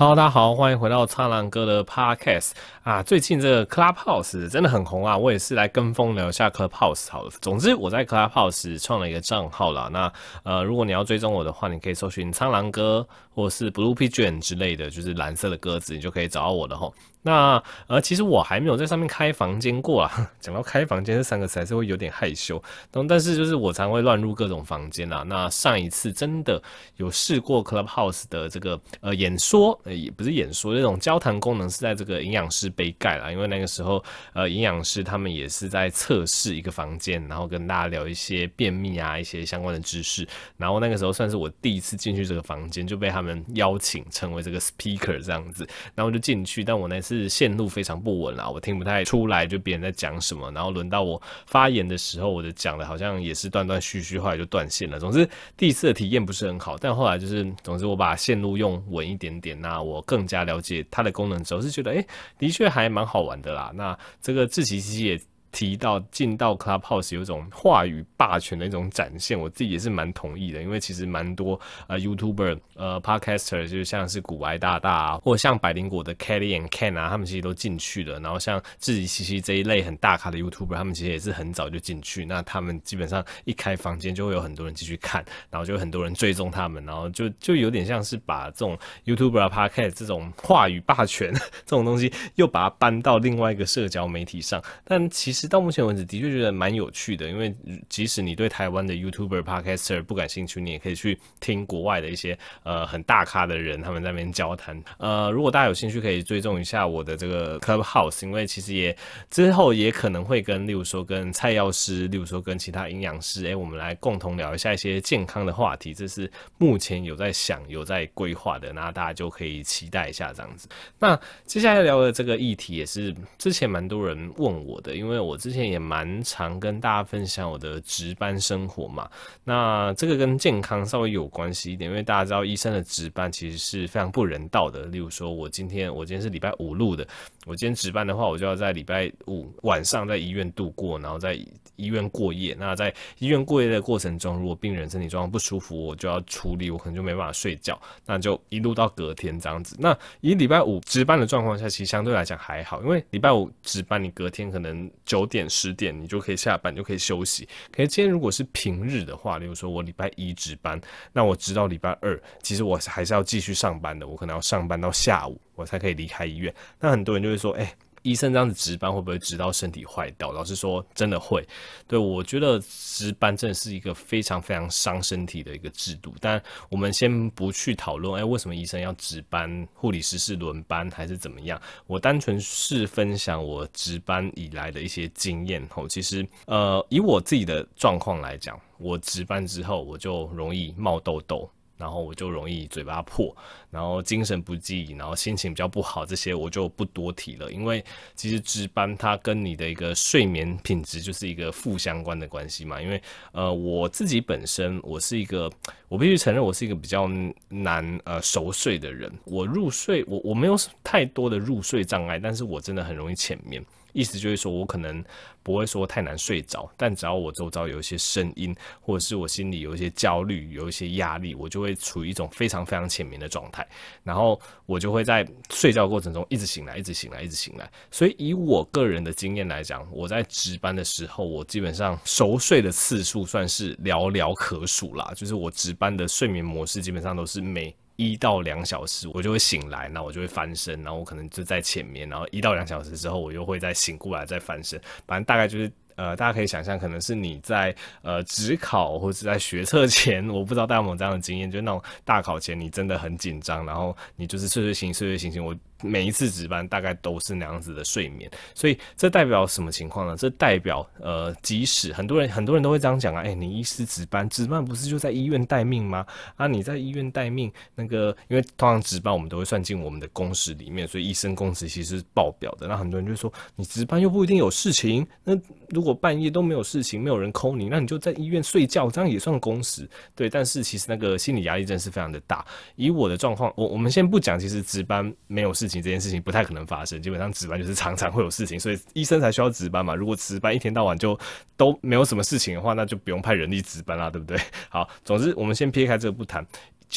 [0.00, 2.52] 哈喽大家好，欢迎回到苍狼哥的 Podcast
[2.84, 3.02] 啊！
[3.02, 7.30] 最近这个 Clubhouse 真的很红啊，我也是来跟风聊一下 Clubhouse 好了。
[7.42, 9.90] 总之，我在 Clubhouse 创了一个账号啦。
[9.92, 10.10] 那
[10.42, 16.94] 呃，如果你要追踪我的话，你可以搜寻苍狼哥或是 Blue Pigeon 之类的，就是蓝色的鸽子，你就可以找到我了吼。
[17.22, 20.10] 那呃，其实我还没有在上面开房间过啊。
[20.40, 22.62] 讲到开房间这三个词，还是会有点害羞。
[22.90, 25.22] 但但是就是我常会乱入各种房间啊。
[25.26, 26.62] 那上一次真的
[26.96, 29.78] 有试过 Clubhouse 的这个呃演说。
[29.84, 34.02] 也不是演说，这种交谈功能是在这个营养师杯盖啦，因为那个时候，
[34.32, 40.26] 呃，营养师他们也是在测试一个房间，然后跟大家聊一些便秘啊，一些相关的知识。
[40.56, 50.50] 然后那个时候算是我第一次进去这个房间，就被他们邀请成为这个 speaker 这样子，然后就进去，但我那次是线路非常不稳啦，我听不太出来就别人在讲什么。
[50.52, 55.00] 然后轮到我发言的时候，我的讲的好像也是断断续续，后来就断线了。
[55.00, 59.80] 总之第一次的体验不是很好，但后来就是，总之我把线路用稳一点点，那。
[59.80, 62.06] 我更加了解它的功能之后，是觉得诶、
[62.38, 63.72] 的确还蛮好玩的啦。
[63.74, 65.20] 那这个自习机也。
[65.52, 78.20] 提到进到 Clubhouse 有种话语霸权的一种展现，我自己也是蛮同意的，因为其实蛮多呃 YouTuber 呃 Podcaster 就像是古埃大大啊，或像百灵果的 Kelly and Ken 啊，他们其实都进去了。
[78.20, 82.24] 然后像志祺七七这一类很大咖的 YouTuber，他们其实也是很早就进去。
[82.24, 91.32] 那他们基本上一开房间就会有很多人继续看，然后就很多人追踪他们，然后就就有点像是把这种 YouTuber Podcast 这种话语霸权
[91.66, 94.62] 这种东西又把它搬到另外一个社交媒体上。
[94.84, 95.39] 但其实。
[95.40, 97.30] 其实到目前为止，的确觉得蛮有趣的。
[97.30, 97.50] 因为
[97.88, 104.78] 即使你对台湾的 YouTuber、Podcaster 不感兴趣，你也可以去听国外的一些呃很大咖的人他们在那边交谈。
[104.98, 108.94] 呃，如果大家有兴趣，可以追踪一下我的这个 Clubhouse，因为其实也
[109.30, 115.94] 之后也可能会跟，例如说跟蔡药师，例如说跟其他营养师，哎，我们来共同聊一下一些健康的话题。
[115.94, 120.68] 这是目前有在想、有在规划的，那大家就可以期待一下这样子。
[120.98, 125.29] 那接下来聊的这个议题也是之前蛮多人问我的，因为我。
[125.30, 129.08] 我之前也蛮常跟大家分享我的值班生活嘛，
[129.44, 134.86] 那这个跟健康稍微有关系一点，因为大家知道医生的值班其实是非常不人道的。
[134.86, 137.06] 例如说，我今天我今天是礼拜五录的，
[137.46, 141.34] 我今天值班的话，我就要在礼拜五晚上在医院度过，然后在
[141.76, 142.56] 医院过夜。
[142.58, 149.76] 那在医院过夜的过程中，如果病人身体状况不舒服，我就要处理，我可能就没办法睡觉，那就一路到隔天这样子。
[149.78, 155.19] 那以礼拜五值班的状况下，其实相对来讲还好，因为礼拜五值班，你隔天可能九。
[155.20, 157.46] 九点十点你就可以下班，就可以休息。
[157.70, 160.80] 可是今天如果是平日的话，例如说我礼拜一值班，
[161.12, 164.08] 那我直到礼拜二，其实我还是要继续上班的。
[164.08, 166.54] 我可能要上班到下午，我才可以离开医院。
[166.78, 167.70] 那很多人就会说，哎、
[168.02, 170.32] 医生这样子值班会不会值到身体坏掉？
[170.32, 171.46] 老实说，真的会。
[171.86, 176.14] 对，我觉得值班真的是一个非常非常伤身体的一个制度。
[176.20, 179.66] 但我们先不去讨论，哎，为什么医生要值班？
[179.74, 181.60] 护理师是轮班还是怎么样？
[181.86, 185.66] 我单纯是分享我值班以来的一些经验。
[185.68, 191.50] 吼，其实，呃，以我自己的状况来讲，我值班之后我就容易冒痘痘。
[191.80, 193.34] 然后我就容易嘴巴破，
[193.70, 197.50] 然后精神不济，然后心情比较不好，这些我就不多提了。
[197.50, 197.82] 因为
[198.14, 202.80] 其实值班它跟你的一个睡眠品质就是一个负相关的关系嘛。
[202.80, 203.02] 因为
[203.32, 205.50] 呃我自己本身我是一个，
[205.88, 207.08] 我必须承认我是一个比较
[207.48, 209.10] 难呃熟睡的人。
[209.24, 210.54] 我入睡我我没有
[210.84, 213.64] 太多的入睡障碍，但是我真的很容易浅眠。
[213.92, 215.04] 意思就是说，我可能
[215.42, 223.66] 不会说太难睡着，但只要我周遭有一些声音，或者是我心里有一些焦虑、有一些压力，我就会处于一种非常非常浅眠的状态，
[224.02, 227.70] 然后我就会在睡觉过程中一直醒来、一直醒来、一直醒来。
[227.90, 235.12] 所以以我个人的经验来讲，我在值班的时候，我基本上熟睡的次数算是寥寥可数啦。
[235.16, 245.70] 就是我值班的睡眠模式基本上都是每一到两小时，我就会醒来，那我就会翻身，然后我可能就在前面，然后一到两小时之后，我又会再醒过来，再翻身，反正大概就是。
[245.96, 255.44] 呃，大家可以想象，可能是你在呃职考或者在学测前，我不知道大家有没有这样的经验，就是那种大考前你真的很紧张，然后你就是睡睡醒睡睡醒醒。
[255.44, 260.16] 我每一次值班大概都是那样子的睡眠，所以这代表什么情况呢？
[260.16, 266.06] 这代表呃，即使很多人很多人都会这样讲啊，哎、你医师值班，值班不是就在医院待命吗？
[266.36, 272.66] 啊，你在医院待命，那个因为通常值班我们都会算进我们的工时里面，所以医生工时其实是爆表的。
[272.66, 275.38] 那很多人就说，你值班又不一定有事情，那
[275.68, 280.28] 如果半夜都没有事情，没有人 call 你，那你就在医院睡觉，这样也算工时，对。
[280.28, 282.44] 但是其实那个心理压力真的是非常的大。
[282.76, 289.94] 以我的状况，我我们先不讲，其实值班没有事情这件事情不太可能发生，基本上值班就是常常会有事情，所以医生才需要值班嘛。
[289.94, 291.18] 如果值班一天到晚就
[291.56, 294.36] 都没有什么事情的话，那就不用派人力值班啦，对不对？
[294.68, 296.46] 好，总之我们先撇开这个不谈。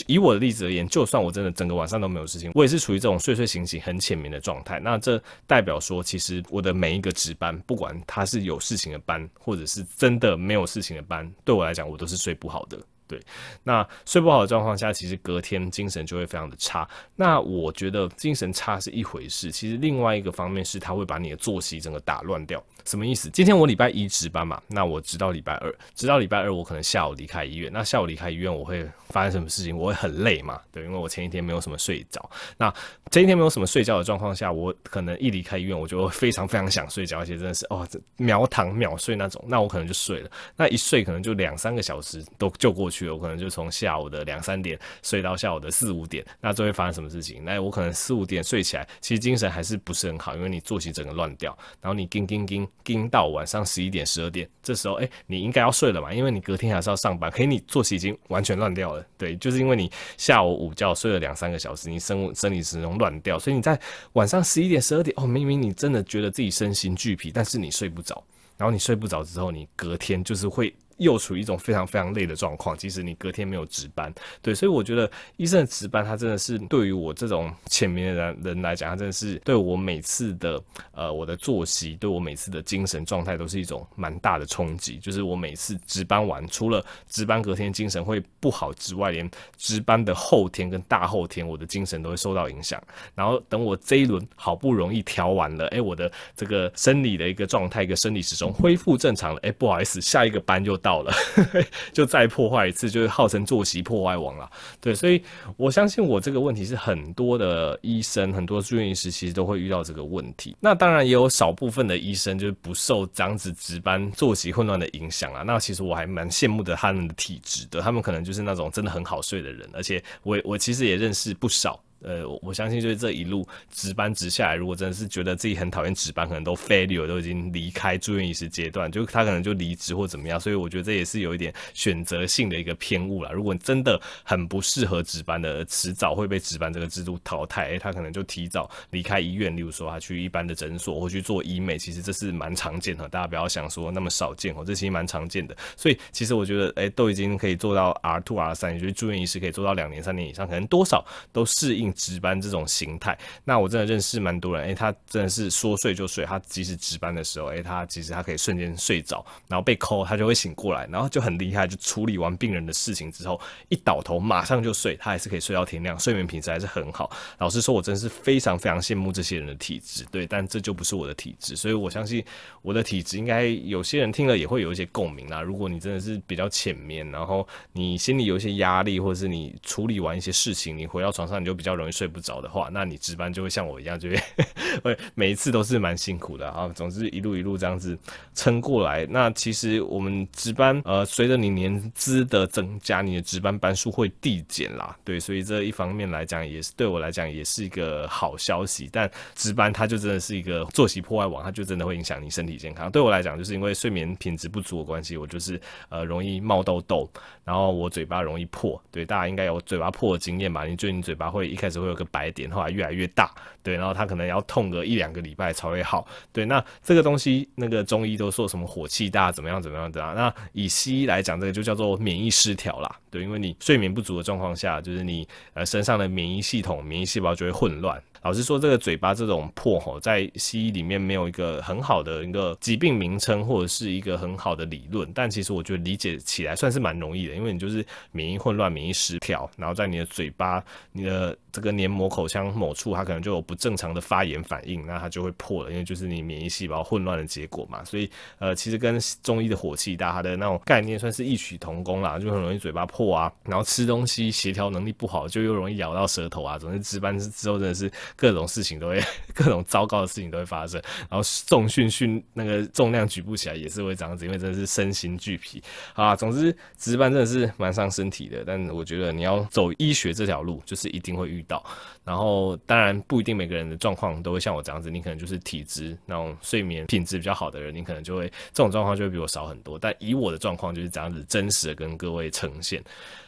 [0.07, 4.79] 以我的例子而言，就算我真的整个晚上都没有事情，我也是处于这种睡睡醒醒、很浅眠的状态。
[4.79, 12.79] 那这代表说，其实我的每一个值班，不管他是有事情的班，或者是真的没有事情的班，对我来讲，我都是睡不好的。
[13.13, 13.21] 对，
[13.63, 16.87] 那睡不好的状况下，其实隔天精神就会非常的差。
[17.15, 22.63] 那我觉得精神差是一回事，其实另外一个方面是，它会把你的作息整个打乱掉。
[22.85, 23.29] 什么意思？
[23.29, 27.71] 今天我礼拜一值班嘛，那我直到礼拜二，直到礼拜二，我可能下午离开医院。
[27.71, 29.77] 那下午离开医院，我会发生什么事情？
[29.77, 30.59] 我会很累嘛？
[30.71, 32.27] 对，因为我前一天没有什么睡着。
[32.57, 32.73] 那
[33.11, 37.87] 前一天没有什么睡觉的状况下，我可能一离开医院，我就会非常非常想睡觉，而且真的是哦，
[38.17, 39.43] 秒躺秒睡那种。
[39.47, 43.15] 那我可能就睡了，那一睡可能就两三个小时都就过去了。
[43.15, 46.25] 我可能就从下午的两三点睡到下午的四五点。
[46.41, 47.43] 那这会发生什么事情？
[47.43, 52.67] 那我可能四五点睡起来，其实精神还是不是很好，因为你作息整个乱掉，然后你叮叮叮。
[52.83, 56.13] 盯到晚上十一点、十二点，这时候，哎、你应该要睡了嘛？
[56.13, 59.05] 因为你隔天还是要上班，可是你作息已经完全乱掉了。
[59.17, 63.79] 对，就是因为你下午午觉睡了两三个小时，你生物生理时钟乱掉，所以你在
[64.13, 68.21] 晚上十一点、十二点，哦，明明你真的觉得自己身心俱疲，但是你睡不着，
[68.57, 70.73] 然后你睡不着之后，你隔天就是会。
[70.97, 80.61] 又处于一种非常非常累的状况，即使你隔天没有值班，对，所以我觉得医生的值班，他真的是对于我这种浅眠的人人来讲，他真的是对我每次的
[80.91, 84.97] 呃我的作息，对我每次的精神状态都是一种蛮大的冲击。
[84.97, 92.81] 就是我每次值班完，除了值班隔天精神会不好之外，连值班的后天跟大后天，我的精神都会受到影响。
[93.15, 101.11] 然后等我这一轮好不容易调完了，哎，我的这个生理的一个状态，一个生理时钟恢复正常了，哎，不好意思，下一个班就到了，
[101.93, 104.47] 就再破坏一次，就是号称作息破坏王了。
[104.81, 105.23] 对，所以
[105.57, 110.55] 我相信我这个问题是很多的医生、很多住院医师其实都会遇到这个问题。
[110.59, 115.41] 那当然也有少部分的医生就是不受这样子值班作息混乱的影响啊。
[115.41, 121.81] 那其实我还蛮羡慕的他们的体质的，他们可能就是那种真的很好睡的人，而且我我其实也认识不少。
[122.03, 130.39] 呃，我相信就是这一路值班值下来，如果真的是觉得自己很讨厌值班，可能都 failure 都已经离开住院医师阶段，就他可能就离职或怎么样。
[130.39, 133.31] 所以我觉得这也是有一点选择性的一个偏误啦。
[133.31, 137.69] 如果你真的很不适合值班的，迟早会被值班这个制度淘汰。
[137.69, 143.07] 欸，他可能就提早离开医院，例如说他去一般的诊所或去做医美，其实这是蛮常见的。
[143.07, 145.55] 大家不要想说那么少见哦，这其实蛮常见的。
[145.77, 151.92] 所以其实我觉得，哎、都已经可以做到 R two R 三，也就是住院医师可以做到两年三年以上，可能多少都适应。
[151.93, 167.09] 值班这种形态，那我真的认识蛮多人，诶、他真的是说睡就睡，他即使值班的时候，诶、他其实他可以瞬间睡着，然后被 call 他就会醒过来，然后就很厉害，就处理完病人的事情之后，一倒头马上就睡，他还是可以睡到天亮，睡眠品质还是很好。
[167.37, 172.23] 老实说，我真是非常非常羡慕这些人的体质，对，但这就不是我的体质，所以我相信
[172.61, 175.41] 我的体质应该有些人听了也会有一些共鸣啦。
[175.41, 184.17] 如果你真的是比较浅眠，然后你心里有一些压力，或者是你处理完一些事情，你回到床上你就比较容易睡不着的话，那你值班就会像我一样，就会
[184.81, 186.71] 会每一次都是蛮辛苦的啊。
[186.73, 187.97] 总之一路一路这样子
[188.33, 189.05] 撑过来。
[189.09, 194.97] 那其实我们值班，呃，随着你年资的增加，你的值班班数会递减啦。
[195.03, 198.89] 对，所以这一方面来讲，也是对我来讲也是一个好消息。
[198.91, 202.89] 但值班它就真的是一个作息破坏网，它就真的会影响你身体健康。
[202.89, 205.59] 对我来讲，就是因为睡眠品质不足的关系，我就是
[205.89, 207.09] 呃容易冒痘痘，
[207.43, 208.81] 然后我嘴巴容易破。
[208.89, 210.65] 对，大家应该有嘴巴破的经验吧？
[210.65, 220.13] 你觉得你嘴巴会一开始只会有个白点，后来越来越大，对，然后他可能要痛个一两个礼拜才会好，对，那这个东西那个中医都说什么火气大，怎么样怎么样的啊？
[220.13, 228.01] 那以西医来讲，这个就叫做免疫失调啦，对，因为你睡眠不足的状况下，就是你呃身上的免疫系统、免疫细胞就会混乱。
[228.21, 235.11] 老实说，这个嘴巴这种破吼，在西医里面没有一个很好的一个疾病名称，或者是一个很好的理论。
[235.13, 240.63] 但其实我觉得理解起来算是蛮容易的，因为你就是免疫混乱、免疫失调，然后在你的嘴巴、
[240.93, 247.81] 你的这个黏膜、口腔某处，它可能就有不正常的发炎反应，那它就会破了，因为就是你免疫细胞混乱的结果嘛。
[247.85, 256.57] 所以，呃，其实跟中医的火气大，它的那种概念算是异曲同工啦，就很容易嘴巴破啊，然后吃东西协调能力不好，就又容易咬到舌头啊。
[256.57, 257.89] 总之，值班之后真的是。
[258.15, 259.03] 各种事情都会，
[259.35, 265.61] 各种糟糕的事情都会发生，然后重训训那个重量举不起来也是会这样子，因为真的是身心俱疲
[265.93, 266.15] 啊。
[266.15, 271.63] 总之值班真的是蛮伤身体的，但我觉得你要走医学这条路，就是一定会遇到。
[272.03, 279.79] 然后当然不一定每个人的状况都会像我这样子，你可能就是体质那种睡眠品质比较好的人，你可能就会这种状况就会比我少很多。
[279.79, 282.83] 但以我的状况就是这样子，真实的跟各位呈现。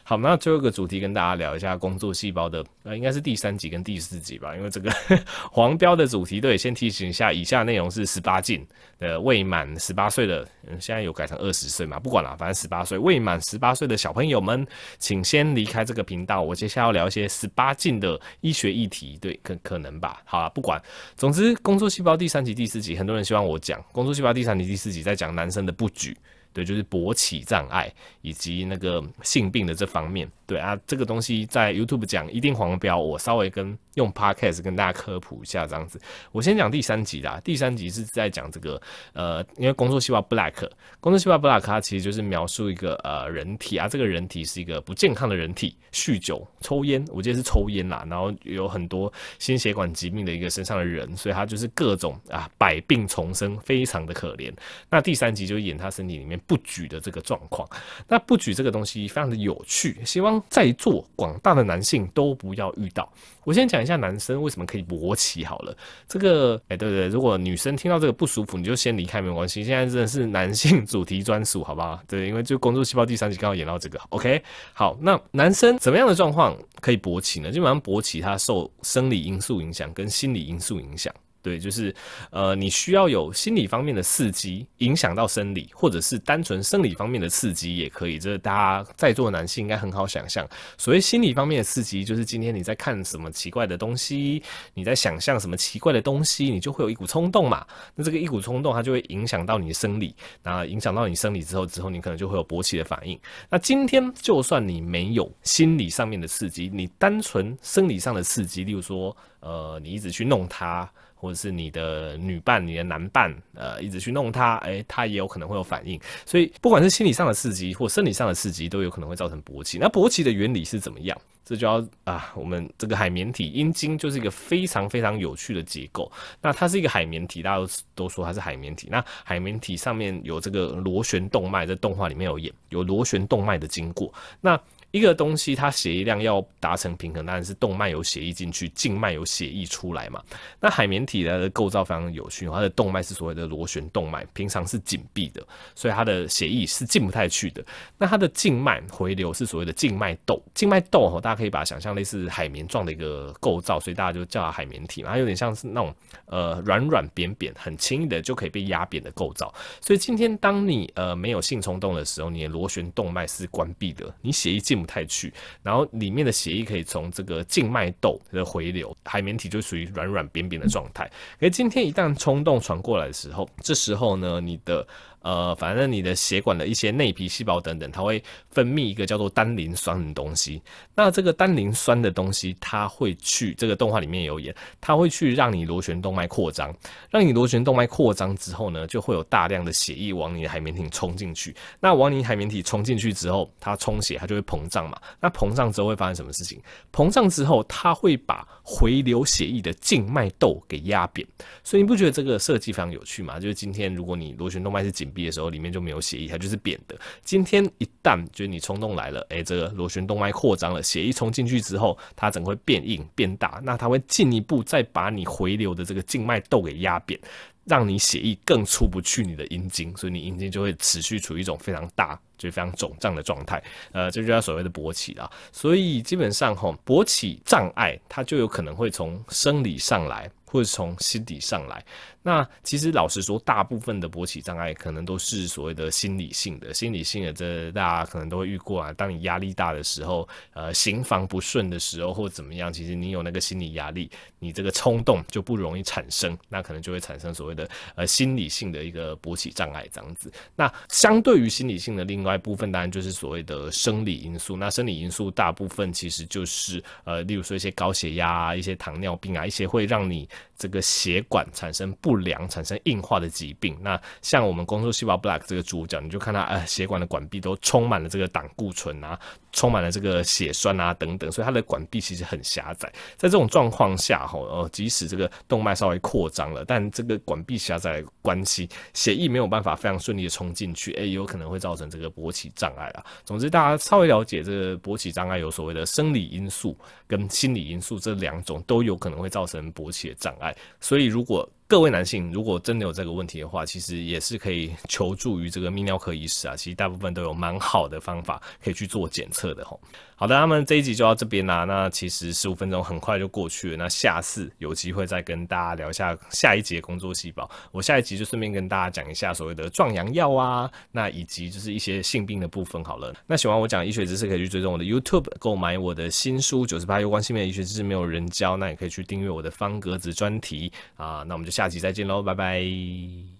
[0.08, 4.88] 好，那最后一个主题跟大家聊一下工作细胞的，呃，应该是第三集跟第四集吧，因为这个
[5.50, 8.64] 黄标的主题，对，先提醒一下，以下内容是十八禁
[9.00, 14.64] 的，未满十八岁的，嗯，现在有改成二十岁嘛，不管了，反正十八岁未满十八岁的小朋友们，
[15.00, 16.40] 请先离开这个频道。
[16.40, 20.22] 我接下来要聊一些十八禁的医学议题，对，可可能吧。
[20.24, 20.80] 好了，不管，
[21.16, 26.16] 总之，工作细胞第三集、第四集，很多人希望我讲工作细胞第三集、第四集，在讲男生的布局。
[26.56, 30.26] 对，就是勃起障碍以及那个性病的这方面。
[30.46, 36.00] 对啊，这个东西在 YouTube 讲一定黄标，我稍微跟用 Podcast 跟大家科普一下这样子。
[36.32, 38.80] 我先讲第三集啦，第三集是在讲这个
[39.12, 40.68] 呃，因为工作细胞 Black，
[41.00, 54.52] 工作细胞 Black 它其实就是描述一个呃人体啊，这个人体是一个不健康的人体，酗酒、抽烟，我记得是抽烟啦，然后有很多心血管疾病的一个身上的人，所以他就是各种啊百病丛生，非常的可怜。
[54.90, 57.68] 那第三集就演他身体里面不举的这个状况，
[58.06, 60.36] 那不举这个东西非常的有趣，希望。
[60.48, 63.10] 在座广大的男性都不要遇到。
[63.46, 65.76] 我先讲一下男生为什么可以勃起好了。
[66.08, 69.62] 这个，哎，对对，如果女生听到这个不舒服，你就先离开没关系。
[69.62, 71.96] 现在真的是男性主题专属，好不好？
[72.08, 74.00] 对，因为就工作细胞第三集刚好演到这个。
[74.08, 74.42] OK，
[74.74, 77.52] 好，那男生怎么样的状况可以勃起呢？
[77.52, 81.14] 基本上勃起它受生理因素影响跟心理因素影响。
[81.46, 81.94] 对，就是
[82.30, 88.18] 呃，你需要有心理方面的刺激影响到生理，或者是单纯生理方面的刺激也可以。
[88.18, 90.44] 这大家在座的男性应该很好想象。
[90.76, 94.42] 所谓心理方面的刺激，就是今天你在看什么奇怪的东西，
[94.74, 97.64] 你在想象什么奇怪的东西，你就会有一股冲动嘛。
[97.94, 103.16] 那这个一股冲动，它就会影响到你的生理，那影响到你生理之后，之后你可能就会有勃起的反应。
[103.48, 110.90] 那今天就算你没有心理上面的刺激，你单纯生理上的刺激，例如说，呃，你一直去弄它。
[111.16, 115.98] 或者是你的女伴、你的男伴，呃，一直去弄他，哎、他也有可能会有反应。
[116.24, 119.78] 所以，不管是心理上的刺激或生理上的刺激，都有可能会造成勃起。
[119.78, 121.18] 那勃起的原理是怎么样？
[121.48, 126.10] 这就要啊，我们这个海绵体阴茎就是一个非常非常有趣的结构。
[126.42, 128.88] 那它是一个海绵体，大家都都说它是海绵体。
[128.90, 134.12] 那海绵体上面有这个螺旋动脉，在动画里面有演，有螺旋动脉的经过。
[134.40, 134.60] 那
[134.92, 140.22] 一个东西，它血液量要达成平衡，当然是动脉有血液进去，静脉有血液出来嘛。
[140.58, 147.62] 那海绵体的构造非常有趣，它的动脉是所谓的螺旋动脉，平常是紧闭的，所以它的血液是进不太去的。
[147.98, 155.94] 那它的静脉回流是所谓的静脉窦，静脉窦哦，大家可以把它想象类似海绵状的一个构造，所以大家就叫它海绵体嘛，它有点像是那种
[156.26, 159.52] 呃软软扁扁，很轻易的就可以被压扁的构造。
[159.80, 171.10] 所以今天当你呃没有性冲动的时候，你的螺旋动脉是关闭的，你血液进不太去，然后里面的血液可以从这个静脉窦的回流，海绵体就属于软软扁扁的状态。
[171.40, 174.86] 而今天一旦冲动传过来的时候，这时候呢，你的。
[175.26, 180.62] 呃，反正你的血管的一些内皮细胞等等，它会分泌一个叫做单磷酸的东西。
[180.94, 186.72] 那这个单磷酸的东西，它会去这个动画里面有演，它会去让你螺旋动脉扩张，
[187.10, 191.52] 让你螺旋动脉扩张之后呢，就会有大量的血液往你的海绵体冲进去。
[191.80, 194.96] 那往你海绵体冲进去之后，它充血，它就会膨胀嘛。
[195.20, 196.60] 那膨胀之后会发生什么事情？
[196.92, 201.26] 膨胀之后，它会把回流血液的静脉窦给压扁。
[201.64, 203.40] 所以你不觉得这个设计非常有趣吗？
[203.40, 205.12] 就是今天如果你螺旋动脉是紧。
[205.24, 206.98] 的时候里面就没有血液，它就是扁的。
[207.24, 217.18] 今天一旦就是你冲动来了，哎、这个螺旋动脉扩张了，血液冲进去之后，它整个会变硬变大，那它会进一步再把你回流的这个静脉窦给压扁，
[217.64, 223.62] 让你血液更出不去你的阴茎，所以你阴茎就会持续处于一种非常大，就是非常肿胀的状态。
[223.92, 225.30] 呃，这就叫所谓的勃起啦。
[225.52, 231.84] 所以基本上吼，勃起障碍它就有可能会从生理上来，或者从心理上来。
[232.22, 238.92] 那其实老实说，大部分的勃起障碍可能都是所谓的心理性的，心理性的这大家可能都会遇过啊。
[238.94, 250.32] 当你压力大的时候，呃，行房不顺的时候，或怎么样，其实你有那个心理压力，你这个冲动就不容易产生，那可能就会产生所谓的呃心理性的一个勃起障碍这样子。
[250.56, 254.56] 那相对于心理性的另外一部分，当然就是所谓的生理因素。
[254.56, 269.18] 那生理因素大部分其实就是呃，例如说一些高血压啊，一些糖尿病啊，一些会让你这个血管产生不良产生硬化的疾病，那像我们工作细胞 Black 这个主角，你就看他，呃，血管的管壁都充满了这个胆固醇啊，
[269.52, 272.90] 充满了这个血栓啊等等，所以它的管壁其实很狭窄。
[273.16, 283.04] 在这种状况下，吼，呃，即使这个动脉稍微扩张了，但这个管壁狭窄的关系，血液没有办法非常顺利的冲进去，诶、有可能会造成这个勃起障碍啊。
[283.24, 290.56] 总之，大家稍微了解这个勃起障碍有所谓的生理因素跟心理因素这两种，都有可能会造成勃起的障碍。
[290.80, 296.54] 所以，如果各位男性如果真的有这个问题的话，其实也是可以 求助于这个泌尿科医师啊。
[296.54, 299.80] 其实大部分都有蛮好的方法可以去做检测的吼。
[300.18, 301.64] 好的，那么这一集就到这边啦。
[301.64, 303.76] 那其实十五分钟很快就过去了。
[303.76, 307.50] 那下次有机会再跟大家聊一下下一集的工作细胞。
[307.70, 313.12] 我下一集就顺便跟大家讲一下所谓的壮阳药啊，那以及就是一些性病的部分好了。
[313.26, 318.54] 那喜欢我讲医学知识，可以去追踪我的 YouTube，购买我的新书《九十八有关性病的医学知识没有人教》。
[318.56, 321.22] 那也可以去订阅我的方格子专题啊。
[321.26, 323.35] 那我们就下集再见喽，拜拜。